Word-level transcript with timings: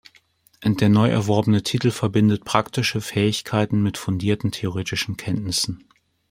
Der 0.65 0.89
neu 0.89 1.09
erworbene 1.11 1.61
Titel 1.61 1.91
verbindet 1.91 2.43
praktische 2.43 3.01
Fähigkeiten 3.01 3.83
mit 3.83 3.99
fundierten 3.99 4.51
theoretischen 4.51 5.15
Kenntnissen. 5.15 5.83